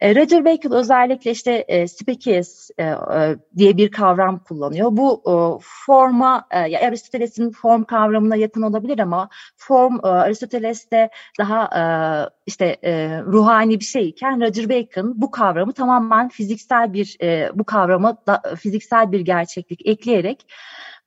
E, 0.02 0.14
Roger 0.14 0.44
Bacon 0.44 0.70
özellikle 0.70 1.30
işte 1.30 1.52
e, 1.68 1.88
species 1.88 2.70
e, 2.78 2.84
e, 2.84 2.96
diye 3.56 3.76
bir 3.76 3.90
kavram 3.90 4.38
kullanıyor. 4.38 4.88
Bu 4.92 5.22
e, 5.26 5.34
forma, 5.86 6.46
e, 6.50 6.86
Aristoteles'in 6.86 7.50
form 7.50 7.84
kavramına 7.84 8.36
yakın 8.36 8.62
olabilir 8.62 8.98
ama 8.98 9.28
form 9.56 9.96
e, 10.04 10.08
Aristoteles'te 10.08 11.10
daha 11.38 11.64
e, 11.64 11.82
işte 12.46 12.76
e, 12.84 13.20
ruhani 13.22 13.80
bir 13.80 13.84
şeyken 13.84 14.40
Roger 14.40 14.68
Bacon 14.68 15.12
bu 15.16 15.30
kavramı 15.30 15.72
tamamen 15.72 16.28
fiziksel 16.28 16.92
bir 16.92 17.16
e, 17.22 17.50
bu 17.54 17.64
kavrama 17.64 18.16
da, 18.26 18.42
fiziksel 18.58 19.12
bir 19.12 19.20
gerçeklik 19.20 19.86
ekleyerek 19.86 20.46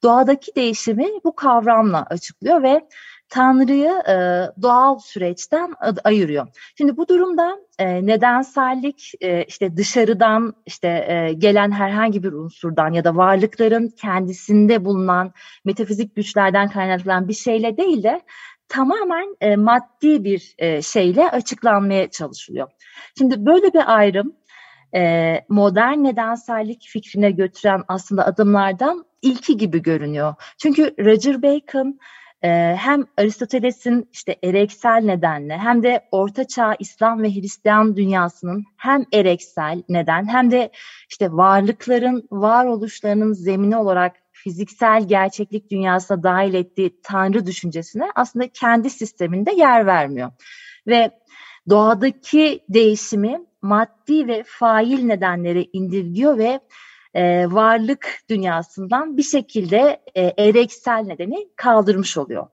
doğadaki 0.03 0.55
değişimi 0.55 1.07
bu 1.23 1.35
kavramla 1.35 2.05
açıklıyor 2.09 2.63
ve 2.63 2.81
Tanrı'yı 3.29 3.91
e, 4.09 4.15
doğal 4.61 4.99
süreçten 4.99 5.73
ayırıyor. 6.03 6.47
Şimdi 6.77 6.97
bu 6.97 7.07
durumda 7.07 7.57
e, 7.79 8.05
nedensellik 8.05 9.11
e, 9.21 9.43
işte 9.43 9.77
dışarıdan 9.77 10.53
işte 10.65 10.87
e, 10.87 11.33
gelen 11.33 11.71
herhangi 11.71 12.23
bir 12.23 12.31
unsurdan 12.31 12.93
ya 12.93 13.03
da 13.03 13.15
varlıkların 13.15 13.87
kendisinde 13.87 14.85
bulunan 14.85 15.33
metafizik 15.65 16.15
güçlerden 16.15 16.69
kaynaklanan 16.69 17.27
bir 17.27 17.33
şeyle 17.33 17.77
değil 17.77 18.03
de 18.03 18.21
tamamen 18.69 19.35
e, 19.41 19.55
maddi 19.55 20.23
bir 20.23 20.55
e, 20.57 20.81
şeyle 20.81 21.31
açıklanmaya 21.31 22.09
çalışılıyor. 22.09 22.67
Şimdi 23.17 23.45
böyle 23.45 23.73
bir 23.73 23.95
ayrım 23.95 24.35
e, 24.95 25.41
modern 25.49 26.03
nedensellik 26.03 26.87
fikrine 26.87 27.31
götüren 27.31 27.83
aslında 27.87 28.25
adımlardan 28.25 29.05
ilki 29.21 29.57
gibi 29.57 29.81
görünüyor. 29.81 30.33
Çünkü 30.57 30.95
Roger 30.99 31.41
Bacon 31.41 31.99
ee, 32.45 32.75
hem 32.79 33.05
Aristoteles'in 33.17 34.09
işte 34.13 34.35
ereksel 34.43 35.01
nedenle 35.03 35.57
hem 35.57 35.83
de 35.83 36.05
Ortaçağ 36.11 36.75
İslam 36.79 37.23
ve 37.23 37.29
Hristiyan 37.29 37.95
dünyasının 37.95 38.63
hem 38.77 39.05
ereksel 39.13 39.83
neden 39.89 40.27
hem 40.27 40.51
de 40.51 40.71
işte 41.09 41.31
varlıkların 41.31 42.27
varoluşlarının 42.31 43.33
zemini 43.33 43.77
olarak 43.77 44.15
fiziksel 44.31 45.07
gerçeklik 45.07 45.71
dünyasına 45.71 46.23
dahil 46.23 46.53
ettiği 46.53 47.01
tanrı 47.03 47.45
düşüncesine 47.45 48.05
aslında 48.15 48.47
kendi 48.47 48.89
sisteminde 48.89 49.51
yer 49.51 49.85
vermiyor. 49.85 50.31
Ve 50.87 51.11
doğadaki 51.69 52.59
değişimi 52.69 53.41
maddi 53.61 54.27
ve 54.27 54.43
fail 54.47 55.03
nedenleri 55.03 55.69
indirgiyor 55.73 56.37
ve 56.37 56.59
e, 57.15 57.45
varlık 57.51 58.19
dünyasından 58.29 59.17
bir 59.17 59.23
şekilde 59.23 60.01
e, 60.15 60.21
ereksel 60.37 60.99
nedeni 60.99 61.47
kaldırmış 61.55 62.17
oluyor. 62.17 62.47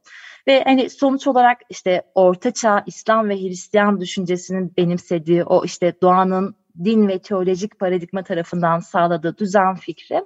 Ve 0.47 0.65
hani 0.65 0.91
sonuç 0.91 1.27
olarak 1.27 1.61
işte 1.71 2.03
ortaçağ 2.15 2.83
İslam 2.87 3.29
ve 3.29 3.37
Hristiyan 3.37 4.01
düşüncesinin 4.01 4.77
benimsediği 4.77 5.45
o 5.45 5.65
işte 5.65 5.95
doğanın 6.03 6.57
din 6.85 7.09
ve 7.09 7.19
teolojik 7.19 7.79
paradigma 7.79 8.23
tarafından 8.23 8.79
sağladığı 8.79 9.39
düzen 9.39 9.75
fikri 9.75 10.25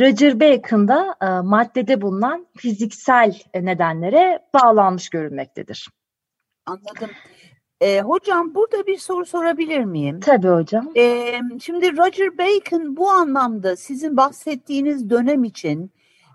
Roger 0.00 0.40
Bacon'da 0.40 1.16
e, 1.22 1.26
maddede 1.26 2.00
bulunan 2.00 2.46
fiziksel 2.56 3.40
nedenlere 3.54 4.38
bağlanmış 4.54 5.08
görülmektedir. 5.08 5.88
Anladım. 6.66 7.10
E, 7.84 8.00
hocam 8.00 8.54
burada 8.54 8.86
bir 8.86 8.98
soru 8.98 9.26
sorabilir 9.26 9.84
miyim? 9.84 10.20
Tabii 10.20 10.48
hocam. 10.48 10.92
E, 10.96 11.34
şimdi 11.60 11.96
Roger 11.96 12.38
Bacon 12.38 12.96
bu 12.96 13.10
anlamda 13.10 13.76
sizin 13.76 14.16
bahsettiğiniz 14.16 15.10
dönem 15.10 15.44
için 15.44 15.90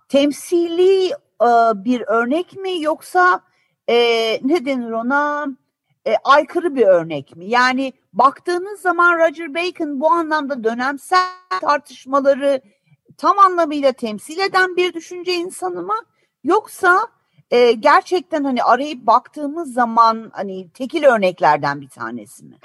temsili 0.09 1.05
e, 1.41 1.49
bir 1.75 2.01
örnek 2.07 2.55
mi 2.55 2.81
yoksa 2.81 3.41
e, 3.87 3.95
ne 4.43 4.65
denir 4.65 4.91
ona 4.91 5.47
e, 6.05 6.15
aykırı 6.23 6.75
bir 6.75 6.87
örnek 6.87 7.35
mi? 7.35 7.45
Yani 7.45 7.93
baktığınız 8.13 8.79
zaman 8.79 9.19
Roger 9.19 9.53
Bacon 9.53 9.99
bu 9.99 10.11
anlamda 10.11 10.63
dönemsel 10.63 11.27
tartışmaları 11.61 12.61
tam 13.17 13.39
anlamıyla 13.39 13.91
temsil 13.91 14.39
eden 14.39 14.75
bir 14.75 14.93
düşünce 14.93 15.33
insanı 15.33 15.81
mı? 15.83 15.97
Yoksa 16.43 17.07
e, 17.51 17.71
gerçekten 17.71 18.43
hani 18.43 18.63
arayıp 18.63 19.07
baktığımız 19.07 19.73
zaman 19.73 20.29
hani 20.33 20.69
tekil 20.69 21.03
örneklerden 21.03 21.81
bir 21.81 21.89
tanesi 21.89 22.45
mi? 22.45 22.55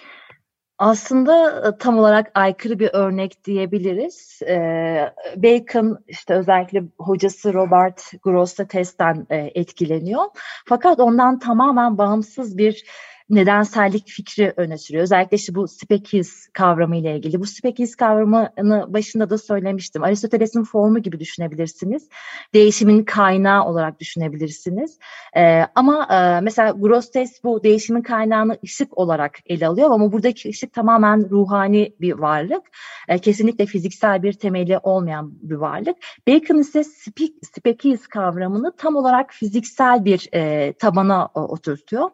Aslında 0.79 1.51
e, 1.69 1.79
tam 1.79 1.99
olarak 1.99 2.31
aykırı 2.35 2.79
bir 2.79 2.91
örnek 2.93 3.45
diyebiliriz. 3.45 4.41
Ee, 4.49 5.13
Bacon 5.37 5.99
işte 6.09 6.35
özellikle 6.35 6.83
hocası 6.99 7.55
Robert 7.55 8.13
Grosseteste'den 8.23 9.27
e, 9.31 9.37
etkileniyor. 9.37 10.25
Fakat 10.67 11.01
ondan 11.01 11.39
tamamen 11.39 11.99
bağımsız 11.99 12.59
bir 12.59 12.85
nedensellik 13.31 14.09
fikri 14.09 14.53
öne 14.57 14.79
sürüyor. 14.79 15.03
Özellikle 15.05 15.37
işte 15.37 15.55
bu 15.55 15.69
spekiz 15.69 16.49
kavramı 16.53 16.97
ile 16.97 17.17
ilgili. 17.17 17.41
Bu 17.41 17.47
spekiz 17.47 17.97
kavramını 17.97 18.85
başında 18.89 19.31
da 19.31 19.39
söylemiştim. 19.39 20.03
Aristoteles'in 20.03 20.65
formu 20.65 20.99
gibi 20.99 21.21
düşünebilirsiniz. 21.21 22.09
Değişimin 22.55 23.05
kaynağı 23.05 23.65
olarak 23.65 24.01
düşünebilirsiniz. 24.01 24.99
Ee, 25.37 25.67
ama 25.75 26.09
e, 26.11 26.41
mesela 26.41 26.71
Grosses 26.71 27.45
bu 27.45 27.63
değişimin 27.63 28.03
kaynağını 28.03 28.59
ışık 28.65 28.99
olarak 28.99 29.39
ele 29.47 29.67
alıyor 29.67 29.91
ama 29.91 30.13
buradaki 30.13 30.49
ışık 30.49 30.73
tamamen 30.73 31.31
ruhani 31.31 31.95
bir 32.01 32.13
varlık. 32.13 32.63
E, 33.09 33.19
kesinlikle 33.19 33.67
fiziksel 33.67 34.23
bir 34.23 34.33
temeli 34.33 34.79
olmayan 34.79 35.33
bir 35.43 35.55
varlık. 35.55 35.97
Bacon 36.29 36.59
ise 36.59 36.85
spekiz 37.43 38.07
kavramını 38.07 38.73
tam 38.77 38.97
olarak 38.97 39.33
fiziksel 39.33 40.05
bir 40.05 40.29
e, 40.35 40.73
tabana 40.73 41.27
oturtuyor. 41.35 42.11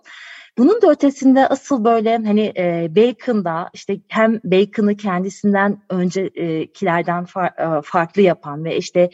Bunun 0.58 0.82
da 0.82 0.90
ötesinde 0.90 1.46
asıl 1.46 1.84
böyle 1.84 2.16
hani 2.16 2.52
e, 2.56 2.88
Bacon'da 2.96 3.70
işte 3.72 4.00
hem 4.08 4.40
Bacon'ı 4.44 4.96
kendisinden 4.96 5.82
öncekilerden 5.90 7.24
far, 7.24 7.78
e, 7.78 7.82
farklı 7.82 8.22
yapan 8.22 8.64
ve 8.64 8.76
işte 8.76 9.10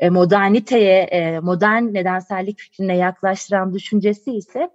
e, 0.00 0.10
moderniteye, 0.10 1.02
e, 1.02 1.40
modern 1.40 1.82
nedensellik 1.94 2.58
fikrine 2.58 2.96
yaklaştıran 2.96 3.74
düşüncesi 3.74 4.32
ise 4.32 4.70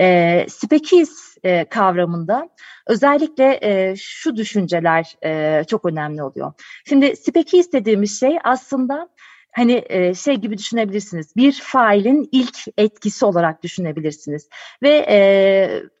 e, 0.00 0.46
spekiz 0.48 1.36
e, 1.44 1.64
kavramında 1.64 2.48
özellikle 2.86 3.58
e, 3.62 3.94
şu 3.96 4.36
düşünceler 4.36 5.16
e, 5.24 5.64
çok 5.64 5.84
önemli 5.84 6.22
oluyor. 6.22 6.52
Şimdi 6.88 7.16
spekiz 7.16 7.72
dediğimiz 7.72 8.20
şey 8.20 8.38
aslında 8.44 9.08
hani 9.56 9.84
e, 9.88 10.14
şey 10.14 10.34
gibi 10.34 10.58
düşünebilirsiniz. 10.58 11.36
Bir 11.36 11.52
failin 11.62 12.28
ilk 12.32 12.58
etkisi 12.78 13.24
olarak 13.24 13.62
düşünebilirsiniz. 13.62 14.48
Ve 14.82 15.06
e, 15.08 15.18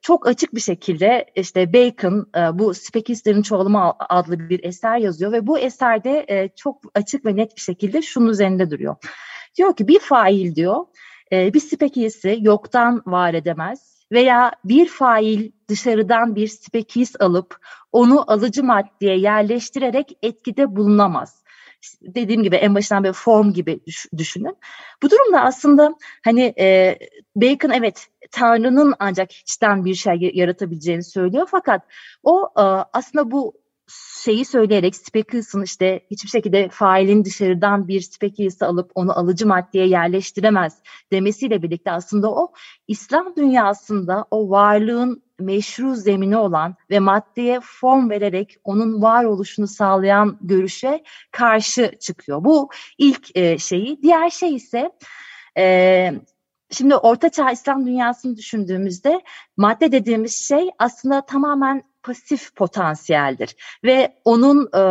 çok 0.02 0.28
açık 0.28 0.54
bir 0.54 0.60
şekilde 0.60 1.26
işte 1.36 1.72
Bacon 1.72 2.26
e, 2.36 2.58
bu 2.58 2.74
spekistlerin 2.74 3.42
çoğalımı 3.42 3.92
adlı 3.98 4.48
bir 4.48 4.64
eser 4.64 4.98
yazıyor 4.98 5.32
ve 5.32 5.46
bu 5.46 5.58
eserde 5.58 6.26
e, 6.28 6.48
çok 6.56 6.82
açık 6.94 7.26
ve 7.26 7.36
net 7.36 7.56
bir 7.56 7.60
şekilde 7.60 8.02
şunun 8.02 8.28
üzerinde 8.28 8.70
duruyor. 8.70 8.96
Diyor 9.56 9.76
ki 9.76 9.88
bir 9.88 9.98
fail 9.98 10.54
diyor 10.54 10.84
e, 11.32 11.54
bir 11.54 11.60
spekisi 11.60 12.38
yoktan 12.40 13.02
var 13.06 13.34
edemez 13.34 14.06
veya 14.12 14.52
bir 14.64 14.88
fail 14.88 15.50
dışarıdan 15.68 16.36
bir 16.36 16.48
spekis 16.48 17.12
alıp 17.20 17.56
onu 17.92 18.32
alıcı 18.32 18.64
maddeye 18.64 19.18
yerleştirerek 19.18 20.18
etkide 20.22 20.76
bulunamaz 20.76 21.45
dediğim 22.02 22.42
gibi 22.42 22.56
en 22.56 22.74
başından 22.74 23.04
bir 23.04 23.12
form 23.12 23.52
gibi 23.52 23.80
düşünün. 24.16 24.56
Bu 25.02 25.10
durumda 25.10 25.40
aslında 25.40 25.94
hani 26.24 26.54
e, 26.58 26.98
Bacon 27.36 27.70
evet 27.70 28.06
Tanrı'nın 28.30 28.94
ancak 28.98 29.32
hiçten 29.32 29.84
bir 29.84 29.94
şey 29.94 30.30
yaratabileceğini 30.34 31.04
söylüyor 31.04 31.48
fakat 31.50 31.82
o 32.22 32.48
e, 32.56 32.62
aslında 32.92 33.30
bu 33.30 33.54
şeyi 34.24 34.44
söyleyerek 34.44 34.96
Speckles'ın 34.96 35.62
işte 35.62 36.00
hiçbir 36.10 36.28
şekilde 36.28 36.68
failin 36.68 37.24
dışarıdan 37.24 37.88
bir 37.88 38.00
Speckles'ı 38.00 38.66
alıp 38.66 38.90
onu 38.94 39.18
alıcı 39.18 39.46
maddeye 39.46 39.86
yerleştiremez 39.86 40.78
demesiyle 41.12 41.62
birlikte 41.62 41.90
aslında 41.90 42.30
o 42.34 42.52
İslam 42.88 43.36
dünyasında 43.36 44.24
o 44.30 44.50
varlığın 44.50 45.25
meşru 45.38 45.94
zemini 45.94 46.36
olan 46.36 46.74
ve 46.90 46.98
maddeye 46.98 47.60
form 47.62 48.10
vererek 48.10 48.56
onun 48.64 49.02
varoluşunu 49.02 49.66
sağlayan 49.66 50.38
görüşe 50.40 51.02
karşı 51.30 51.92
çıkıyor. 52.00 52.44
Bu 52.44 52.70
ilk 52.98 53.36
e, 53.36 53.58
şeyi. 53.58 54.02
Diğer 54.02 54.30
şey 54.30 54.54
ise 54.54 54.90
e, 55.58 56.14
şimdi 56.70 56.96
Orta 56.96 57.28
Çağ 57.28 57.50
İslam 57.50 57.86
dünyasını 57.86 58.36
düşündüğümüzde 58.36 59.20
madde 59.56 59.92
dediğimiz 59.92 60.48
şey 60.48 60.70
aslında 60.78 61.26
tamamen 61.26 61.82
pasif 62.02 62.54
potansiyeldir 62.54 63.56
ve 63.84 64.16
onun 64.24 64.68
e, 64.74 64.82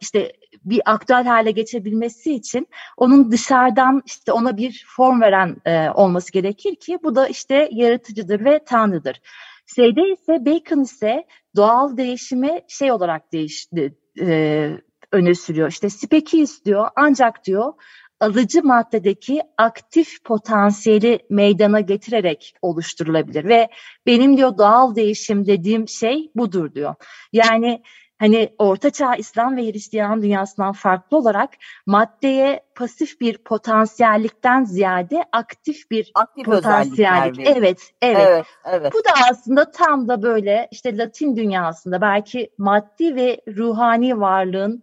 işte 0.00 0.32
bir 0.64 0.82
aktüel 0.84 1.24
hale 1.24 1.50
geçebilmesi 1.50 2.34
için 2.34 2.68
onun 2.96 3.30
dışarıdan 3.30 4.02
işte 4.06 4.32
ona 4.32 4.56
bir 4.56 4.84
form 4.88 5.20
veren 5.20 5.56
e, 5.64 5.90
olması 5.90 6.32
gerekir 6.32 6.74
ki 6.74 6.98
bu 7.02 7.14
da 7.14 7.28
işte 7.28 7.68
yaratıcıdır 7.72 8.44
ve 8.44 8.64
tanrıdır. 8.64 9.20
Şeyde 9.66 10.12
ise 10.12 10.46
Bacon 10.46 10.82
ise 10.82 11.24
doğal 11.56 11.96
değişimi 11.96 12.60
şey 12.68 12.92
olarak 12.92 13.32
değişti, 13.32 13.98
e, 14.20 14.70
öne 15.12 15.34
sürüyor. 15.34 15.68
İşte 15.68 15.90
speki 15.90 16.40
istiyor 16.42 16.88
ancak 16.96 17.44
diyor 17.44 17.72
alıcı 18.20 18.62
maddedeki 18.62 19.42
aktif 19.58 20.24
potansiyeli 20.24 21.18
meydana 21.30 21.80
getirerek 21.80 22.54
oluşturulabilir 22.62 23.44
ve 23.44 23.68
benim 24.06 24.36
diyor 24.36 24.58
doğal 24.58 24.94
değişim 24.94 25.46
dediğim 25.46 25.88
şey 25.88 26.30
budur 26.34 26.74
diyor. 26.74 26.94
Yani 27.32 27.82
hani 28.18 28.54
Ortaçağ 28.58 29.14
İslam 29.14 29.56
ve 29.56 29.62
Hristiyan 29.72 30.22
dünyasından 30.22 30.72
farklı 30.72 31.16
olarak 31.16 31.50
maddeye 31.86 32.60
pasif 32.74 33.20
bir 33.20 33.38
potansiyellikten 33.38 34.64
ziyade 34.64 35.24
aktif 35.32 35.90
bir 35.90 36.12
aktif 36.14 36.44
potansiyellik. 36.44 37.46
Evet, 37.46 37.56
evet, 37.56 37.80
evet, 38.02 38.46
evet. 38.64 38.92
Bu 38.92 38.98
da 38.98 39.30
aslında 39.30 39.70
tam 39.70 40.08
da 40.08 40.22
böyle 40.22 40.68
işte 40.70 40.98
Latin 40.98 41.36
dünyasında 41.36 42.00
belki 42.00 42.50
maddi 42.58 43.16
ve 43.16 43.40
ruhani 43.56 44.20
varlığın 44.20 44.82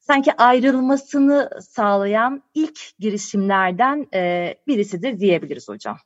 sanki 0.00 0.32
ayrılmasını 0.36 1.50
sağlayan 1.60 2.42
ilk 2.54 2.98
girişimlerden 2.98 4.06
e, 4.14 4.54
birisidir 4.66 5.20
diyebiliriz 5.20 5.68
hocam. 5.68 5.96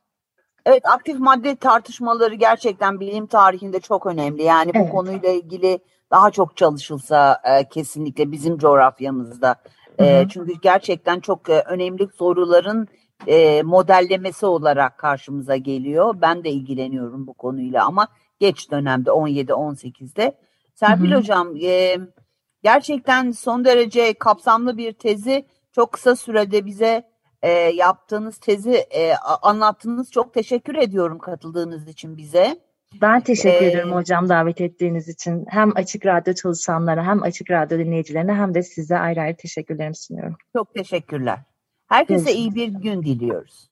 Evet 0.65 0.85
aktif 0.85 1.19
madde 1.19 1.55
tartışmaları 1.55 2.35
gerçekten 2.35 2.99
bilim 2.99 3.27
tarihinde 3.27 3.79
çok 3.79 4.05
önemli. 4.05 4.43
Yani 4.43 4.73
bu 4.73 4.79
evet. 4.79 4.91
konuyla 4.91 5.29
ilgili 5.29 5.79
daha 6.11 6.31
çok 6.31 6.57
çalışılsa 6.57 7.41
e, 7.43 7.69
kesinlikle 7.69 8.31
bizim 8.31 8.57
coğrafyamızda. 8.57 9.55
E, 9.99 10.27
çünkü 10.29 10.53
gerçekten 10.61 11.19
çok 11.19 11.49
e, 11.49 11.59
önemli 11.59 12.07
soruların 12.17 12.87
e, 13.27 13.63
modellemesi 13.63 14.45
olarak 14.45 14.97
karşımıza 14.97 15.55
geliyor. 15.55 16.15
Ben 16.21 16.43
de 16.43 16.49
ilgileniyorum 16.49 17.27
bu 17.27 17.33
konuyla 17.33 17.85
ama 17.85 18.07
geç 18.39 18.71
dönemde 18.71 19.09
17-18'de. 19.09 20.37
Serpil 20.73 21.11
hı 21.11 21.15
hı. 21.15 21.19
Hocam 21.19 21.55
e, 21.63 21.97
gerçekten 22.63 23.31
son 23.31 23.65
derece 23.65 24.13
kapsamlı 24.13 24.77
bir 24.77 24.93
tezi 24.93 25.45
çok 25.71 25.91
kısa 25.91 26.15
sürede 26.15 26.65
bize 26.65 27.03
e, 27.41 27.49
yaptığınız 27.51 28.37
tezi 28.37 28.73
e, 28.73 29.13
anlattınız. 29.41 30.11
Çok 30.11 30.33
teşekkür 30.33 30.75
ediyorum 30.75 31.19
katıldığınız 31.19 31.87
için 31.87 32.17
bize. 32.17 32.59
Ben 33.01 33.21
teşekkür 33.21 33.65
ee, 33.65 33.69
ederim 33.69 33.91
hocam 33.91 34.29
davet 34.29 34.61
ettiğiniz 34.61 35.09
için. 35.09 35.45
Hem 35.49 35.71
Açık 35.75 36.05
Radyo 36.05 36.33
çalışanlara 36.33 37.05
hem 37.05 37.23
Açık 37.23 37.51
Radyo 37.51 37.79
dinleyicilerine 37.79 38.33
hem 38.33 38.53
de 38.53 38.63
size 38.63 38.97
ayrı 38.97 39.21
ayrı 39.21 39.37
teşekkürlerimi 39.37 39.95
sunuyorum. 39.95 40.35
Çok 40.53 40.73
teşekkürler. 40.73 41.39
Herkese 41.87 42.23
Görüşürüz. 42.23 42.39
iyi 42.39 42.55
bir 42.55 42.67
gün 42.67 43.03
diliyoruz. 43.03 43.69